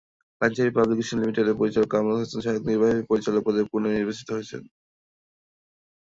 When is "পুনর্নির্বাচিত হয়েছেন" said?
3.71-4.61